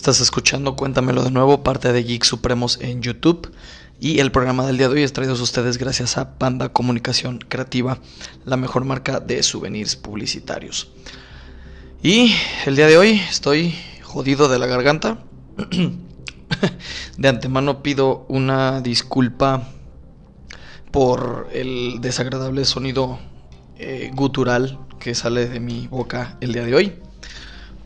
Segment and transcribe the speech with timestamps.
[0.00, 3.52] Estás escuchando Cuéntamelo de nuevo, parte de Geek Supremos en YouTube.
[4.00, 7.38] Y el programa del día de hoy es traído a ustedes gracias a Panda Comunicación
[7.38, 7.98] Creativa,
[8.46, 10.90] la mejor marca de souvenirs publicitarios.
[12.02, 12.34] Y
[12.64, 15.18] el día de hoy estoy jodido de la garganta.
[17.18, 19.68] de antemano pido una disculpa
[20.90, 23.18] por el desagradable sonido
[23.76, 27.09] eh, gutural que sale de mi boca el día de hoy.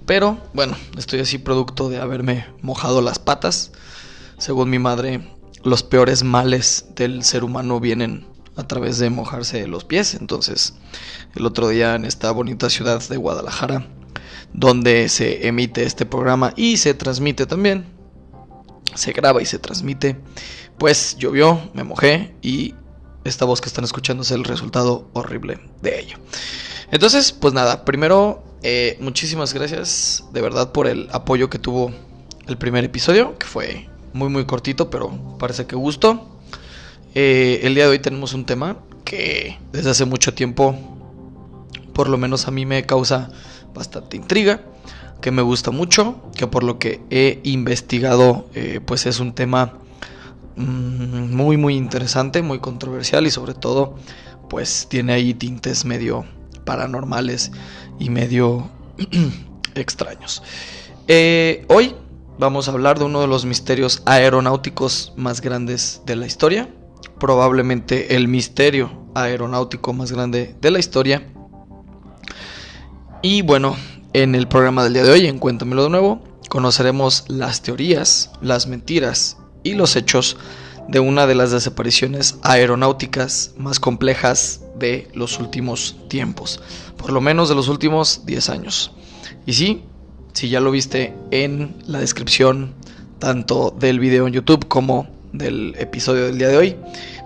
[0.06, 3.72] Pero bueno, estoy así producto de haberme mojado las patas.
[4.38, 5.30] Según mi madre,
[5.62, 10.14] los peores males del ser humano vienen a través de mojarse los pies.
[10.14, 10.74] Entonces,
[11.34, 13.86] el otro día en esta bonita ciudad de Guadalajara,
[14.52, 17.86] donde se emite este programa y se transmite también,
[18.94, 20.20] se graba y se transmite,
[20.78, 22.74] pues llovió, me mojé y
[23.24, 26.18] esta voz que están escuchando es el resultado horrible de ello.
[26.90, 31.92] Entonces, pues nada, primero eh, muchísimas gracias de verdad por el apoyo que tuvo
[32.46, 36.40] el primer episodio, que fue muy muy cortito, pero parece que gustó.
[37.14, 40.74] Eh, el día de hoy tenemos un tema que desde hace mucho tiempo,
[41.92, 43.30] por lo menos a mí me causa
[43.74, 44.62] bastante intriga,
[45.20, 49.74] que me gusta mucho, que por lo que he investigado, eh, pues es un tema
[50.56, 53.96] mm, muy muy interesante, muy controversial y sobre todo,
[54.48, 56.24] pues tiene ahí tintes medio
[56.64, 57.52] paranormales
[57.98, 58.70] y medio
[59.74, 60.42] extraños.
[61.08, 61.94] Eh, hoy
[62.38, 66.68] vamos a hablar de uno de los misterios aeronáuticos más grandes de la historia.
[67.18, 71.26] Probablemente el misterio aeronáutico más grande de la historia.
[73.22, 73.76] Y bueno,
[74.12, 78.66] en el programa del día de hoy, en Cuéntamelo de nuevo, conoceremos las teorías, las
[78.66, 80.36] mentiras y los hechos
[80.88, 86.60] de una de las desapariciones aeronáuticas más complejas de los últimos tiempos,
[86.96, 88.92] por lo menos de los últimos 10 años.
[89.46, 89.84] Y sí,
[90.32, 92.74] si ya lo viste en la descripción
[93.18, 96.76] tanto del video en YouTube como del episodio del día de hoy,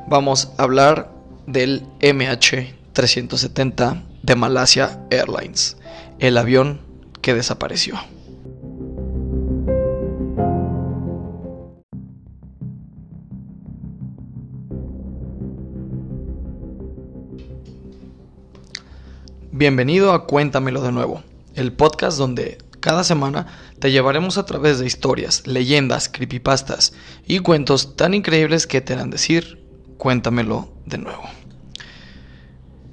[0.09, 1.12] vamos a hablar
[1.47, 5.76] del MH370 de Malasia Airlines,
[6.19, 6.80] el avión
[7.22, 7.98] que desapareció.
[19.58, 21.24] Bienvenido a Cuéntamelo de nuevo,
[21.56, 23.48] el podcast donde cada semana
[23.80, 26.92] te llevaremos a través de historias, leyendas, creepypastas
[27.26, 29.60] y cuentos tan increíbles que te harán decir,
[29.97, 31.24] cuéntamelo de nuevo.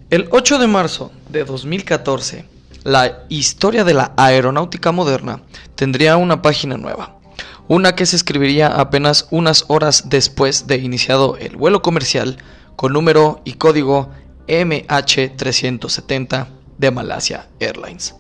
[0.10, 2.46] El 8 de marzo de 2014,
[2.84, 5.44] la historia de la aeronáutica moderna
[5.76, 7.20] tendría una página nueva,
[7.68, 12.40] una que se escribiría apenas unas horas después de iniciado el vuelo comercial
[12.76, 14.10] con número y código
[14.48, 18.16] MH370 de Malasia Airlines,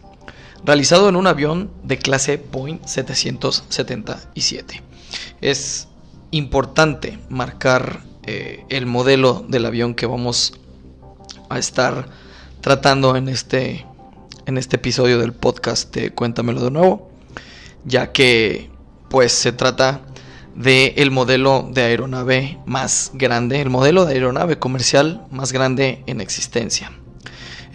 [0.63, 4.81] realizado en un avión de clase Boeing 777.
[5.41, 5.87] Es
[6.31, 10.53] importante marcar eh, el modelo del avión que vamos
[11.49, 12.07] a estar
[12.61, 13.85] tratando en este,
[14.45, 17.11] en este episodio del podcast de Cuéntamelo de nuevo,
[17.83, 18.71] ya que
[19.09, 20.01] pues se trata
[20.55, 26.21] de el modelo de aeronave más grande, el modelo de aeronave comercial más grande en
[26.21, 26.91] existencia,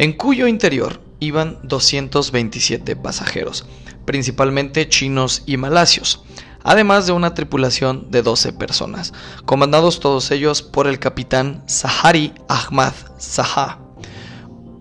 [0.00, 3.66] en cuyo interior iban 227 pasajeros,
[4.06, 6.24] principalmente chinos y malasios,
[6.62, 9.12] además de una tripulación de 12 personas,
[9.44, 13.78] comandados todos ellos por el capitán Sahari Ahmad Saha.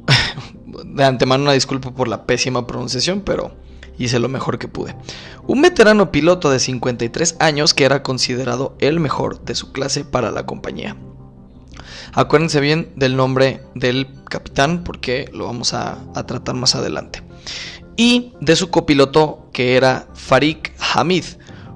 [0.86, 3.58] De antemano una disculpa por la pésima pronunciación, pero
[3.98, 4.96] hice lo mejor que pude.
[5.46, 10.32] Un veterano piloto de 53 años que era considerado el mejor de su clase para
[10.32, 10.96] la compañía.
[12.14, 17.24] Acuérdense bien del nombre del capitán porque lo vamos a, tratar más adelante.
[17.96, 21.26] Y de su copiloto que era Farik Hamid,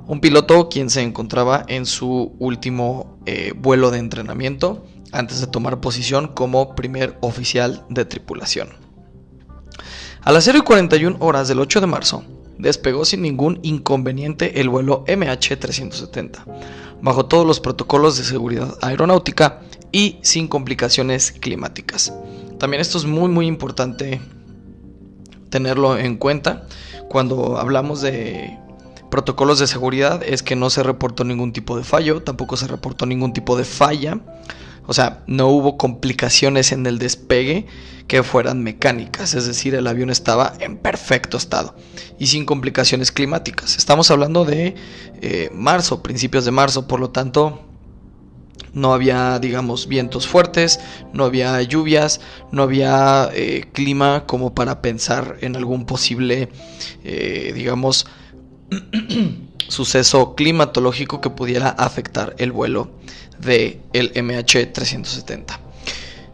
[0.08, 5.80] un piloto quien se encontraba en su último eh, vuelo de entrenamiento antes de tomar
[5.80, 8.70] posición como primer oficial de tripulación.
[10.22, 12.24] A las 0 y 41 horas del 8 de marzo,
[12.58, 16.46] despegó sin ningún inconveniente el vuelo MH370,
[17.02, 19.62] bajo todos los protocolos de seguridad aeronáutica
[19.94, 22.14] y sin complicaciones climáticas.
[22.60, 24.20] También esto es muy muy importante
[25.50, 26.68] tenerlo en cuenta
[27.08, 28.60] cuando hablamos de
[29.10, 33.06] protocolos de seguridad es que no se reportó ningún tipo de fallo, tampoco se reportó
[33.06, 34.20] ningún tipo de falla
[34.86, 37.66] o sea, no hubo complicaciones en el despegue
[38.08, 41.76] que fueran mecánicas, es decir, el avión estaba en perfecto estado
[42.20, 43.78] y sin complicaciones climáticas.
[43.78, 44.76] Estamos hablando de
[45.22, 47.62] eh, marzo, principios de marzo, por lo tanto,
[48.74, 50.80] no había, digamos, vientos fuertes,
[51.14, 52.22] no había lluvias,
[52.52, 56.50] no había eh, clima como para pensar en algún posible,
[57.04, 58.08] eh, digamos,
[59.68, 62.92] suceso climatológico que pudiera afectar el vuelo
[63.40, 65.60] del el MH370.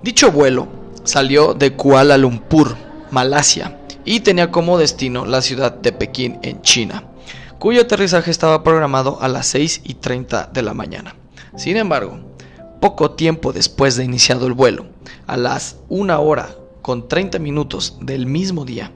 [0.02, 0.68] Dicho vuelo
[1.04, 2.78] salió de Kuala Lumpur,
[3.12, 7.04] Malasia, y tenía como destino la ciudad de Pekín en China,
[7.60, 11.19] cuyo aterrizaje estaba programado a las 6 y 30 de la mañana.
[11.56, 12.20] Sin embargo,
[12.80, 14.86] poco tiempo después de iniciado el vuelo,
[15.28, 18.92] a las 1 hora con 30 minutos del mismo día,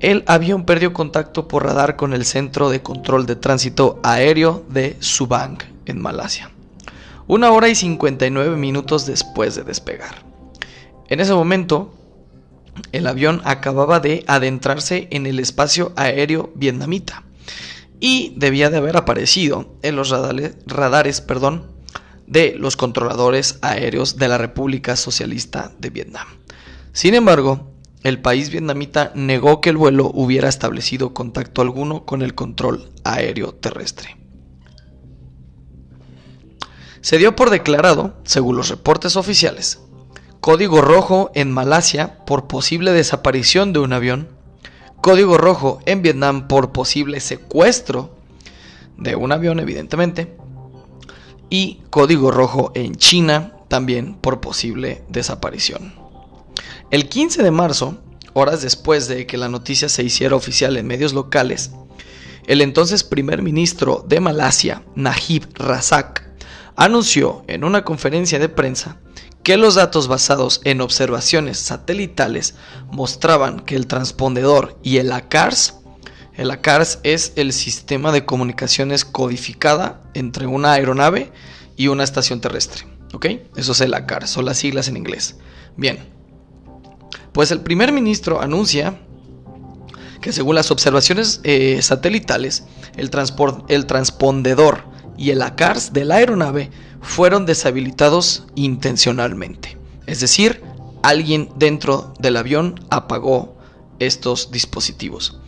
[0.00, 4.96] el avión perdió contacto por radar con el Centro de Control de Tránsito Aéreo de
[5.00, 6.50] Subang, en Malasia.
[7.28, 10.24] Una hora y 59 minutos después de despegar.
[11.08, 11.94] En ese momento,
[12.90, 17.22] el avión acababa de adentrarse en el espacio aéreo vietnamita
[18.02, 21.70] y debía de haber aparecido en los radares, perdón,
[22.26, 26.26] de los controladores aéreos de la República Socialista de Vietnam.
[26.92, 27.70] Sin embargo,
[28.02, 33.54] el país vietnamita negó que el vuelo hubiera establecido contacto alguno con el control aéreo
[33.54, 34.16] terrestre.
[37.02, 39.78] Se dio por declarado, según los reportes oficiales,
[40.40, 44.28] código rojo en Malasia por posible desaparición de un avión,
[45.02, 48.14] código rojo en Vietnam por posible secuestro
[48.96, 50.36] de un avión evidentemente,
[51.50, 55.92] y código rojo en China también por posible desaparición.
[56.90, 57.98] El 15 de marzo,
[58.32, 61.72] horas después de que la noticia se hiciera oficial en medios locales,
[62.46, 66.30] el entonces primer ministro de Malasia, Najib Razak,
[66.76, 68.98] anunció en una conferencia de prensa
[69.42, 72.54] que los datos basados en observaciones satelitales
[72.90, 75.82] mostraban que el transpondedor y el ACARS
[76.34, 81.30] el ACARS es el sistema de comunicaciones codificada entre una aeronave
[81.76, 82.86] y una estación terrestre.
[83.12, 83.26] ¿Ok?
[83.56, 85.36] Eso es el ACARS, son las siglas en inglés.
[85.76, 85.98] Bien.
[87.32, 88.98] Pues el primer ministro anuncia
[90.22, 92.64] que según las observaciones eh, satelitales,
[92.96, 93.10] el,
[93.68, 94.84] el transpondedor
[95.22, 99.78] y el ACARS de la aeronave fueron deshabilitados intencionalmente.
[100.06, 100.60] Es decir,
[101.04, 103.56] alguien dentro del avión apagó
[104.00, 105.38] estos dispositivos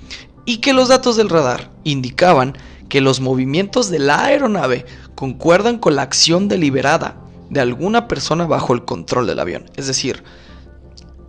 [0.44, 2.56] y que los datos del radar indicaban
[2.88, 4.86] que los movimientos de la aeronave
[5.16, 7.16] concuerdan con la acción deliberada
[7.50, 9.64] de alguna persona bajo el control del avión.
[9.74, 10.22] Es decir,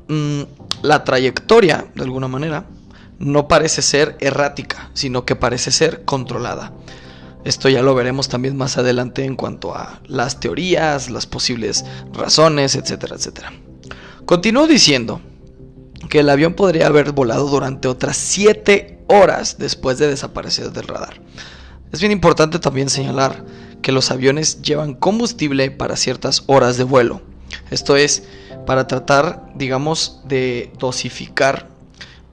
[0.08, 0.42] mm,
[0.84, 2.68] la trayectoria, de alguna manera,
[3.18, 6.74] no parece ser errática, sino que parece ser controlada.
[7.46, 12.76] Esto ya lo veremos también más adelante en cuanto a las teorías, las posibles razones,
[12.76, 13.54] etcétera, etcétera.
[14.26, 15.22] Continúo diciendo
[16.10, 21.22] que el avión podría haber volado durante otras 7 horas después de desaparecer del radar.
[21.92, 23.46] Es bien importante también señalar
[23.84, 27.22] que los aviones llevan combustible para ciertas horas de vuelo.
[27.70, 28.24] Esto es
[28.66, 31.70] para tratar, digamos, de dosificar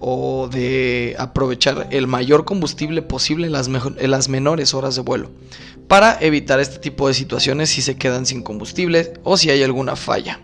[0.05, 5.31] o de aprovechar el mayor combustible posible en las, en las, menores horas de vuelo
[5.87, 9.97] para evitar este tipo de situaciones si se quedan sin combustible o si hay alguna
[9.97, 10.41] falla.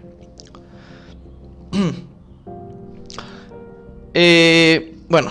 [4.21, 5.31] Eh, bueno,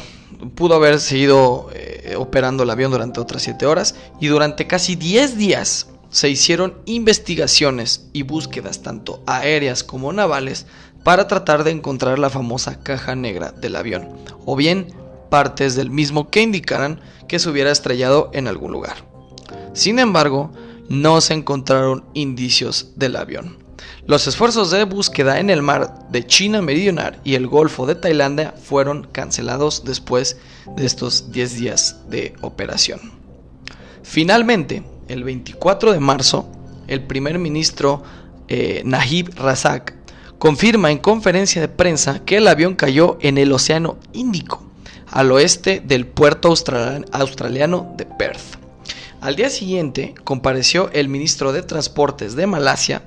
[0.55, 5.35] pudo haber seguido eh, operando el avión durante otras 7 horas y durante casi 10
[5.35, 10.67] días se hicieron investigaciones y búsquedas tanto aéreas como navales
[11.07, 14.09] para tratar de encontrar la famosa caja negra del avión
[14.45, 14.87] o bien
[15.29, 16.99] partes del mismo que indicaran
[17.29, 18.97] que se hubiera estrellado en algún lugar.
[19.71, 20.51] Sin embargo,
[20.89, 23.55] no se encontraron indicios del avión.
[24.05, 28.53] Los esfuerzos de búsqueda en el mar de China Meridional y el Golfo de Tailandia
[28.61, 30.35] fueron cancelados después
[30.75, 32.99] de estos 10 días de operación.
[34.03, 36.51] Finalmente, el 24 de marzo,
[36.89, 38.03] el primer ministro
[38.49, 39.96] eh, Najib Razak
[40.39, 44.63] confirma en conferencia de prensa que el avión cayó en el Océano Índico,
[45.07, 48.57] al oeste del puerto australiano de Perth.
[49.19, 53.03] Al día siguiente compareció el ministro de Transportes de Malasia,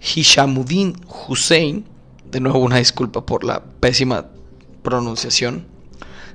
[0.00, 0.96] Hishamuddin
[1.28, 1.84] Hussein,
[2.24, 4.26] de nuevo una disculpa por la pésima
[4.82, 5.66] pronunciación,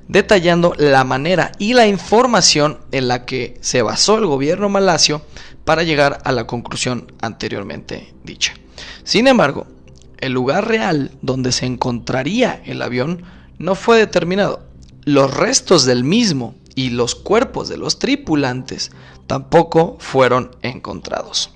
[0.06, 5.20] detallando la manera y la información en la que se basó el gobierno malasio
[5.66, 8.54] para llegar a la conclusión anteriormente dicha.
[9.04, 9.66] Sin embargo,
[10.20, 13.22] el lugar real donde se encontraría el avión
[13.58, 14.62] no fue determinado.
[15.04, 18.90] Los restos del mismo y los cuerpos de los tripulantes
[19.26, 21.50] tampoco fueron encontrados.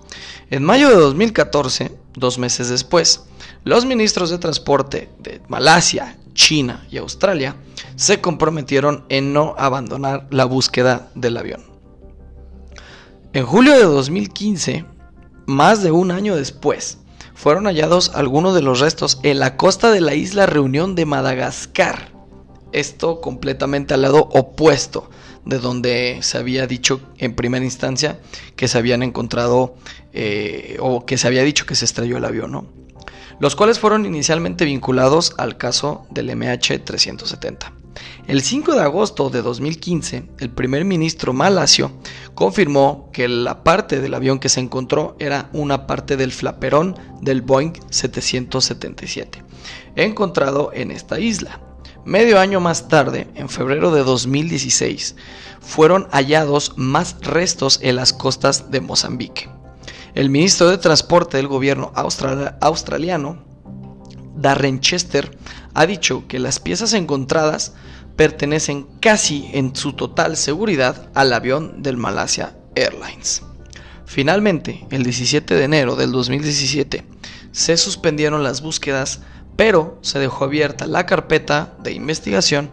[0.51, 3.25] En mayo de 2014, dos meses después,
[3.65, 7.57] los ministros de transporte de Malasia, China y Australia
[7.97, 11.63] se comprometieron en no abandonar la búsqueda del avión.
[13.33, 14.85] En julio de 2015,
[15.47, 16.99] más de un año después,
[17.35, 22.11] fueron hallados algunos de los restos en la costa de la isla Reunión de Madagascar.
[22.73, 25.11] Esto completamente al lado opuesto
[25.45, 28.21] de donde se había dicho en primera instancia
[28.57, 29.75] que se habían encontrado
[30.13, 32.83] eh, o que se había dicho que se estrelló el avión, ¿no?
[33.43, 37.82] los cuales fueron inicialmente vinculados al caso del MH370.
[38.27, 41.93] El 5 de agosto de 2015, el primer ministro malasio
[42.35, 47.43] confirmó que la parte del avión que se encontró era una parte del flaperón del
[47.43, 49.43] Boeing 777,
[49.97, 51.61] encontrado en esta isla.
[52.05, 55.15] Medio año más tarde, en febrero de 2016,
[55.61, 59.49] fueron hallados más restos en las costas de Mozambique.
[60.15, 63.45] El ministro de Transporte del gobierno australiano,
[64.35, 65.39] Darren Chester,
[65.75, 67.75] ha dicho que las piezas encontradas
[68.17, 73.43] pertenecen casi en su total seguridad al avión del Malasia Airlines.
[74.05, 77.05] Finalmente, el 17 de enero del 2017,
[77.53, 79.21] se suspendieron las búsquedas,
[79.57, 82.71] pero se dejó abierta la carpeta de investigación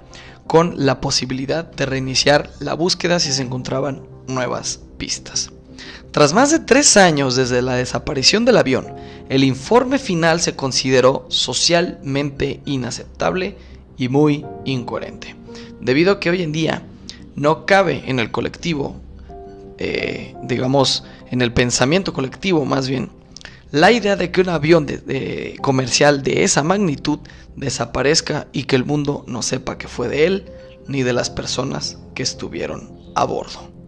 [0.47, 5.51] con la posibilidad de reiniciar la búsqueda si se encontraban nuevas pistas.
[6.11, 8.87] Tras más de tres años desde la desaparición del avión,
[9.29, 13.55] el informe final se consideró socialmente inaceptable
[13.97, 15.35] y muy incoherente,
[15.79, 16.83] debido a que hoy en día
[17.35, 18.95] no cabe en el colectivo,
[19.77, 23.09] eh, digamos, en el pensamiento colectivo más bien,
[23.71, 24.87] la idea de que un avión
[25.61, 27.19] comercial de esa magnitud
[27.55, 30.45] desaparezca y que el mundo no sepa que fue de él
[30.87, 33.78] ni de las personas que estuvieron a bordo.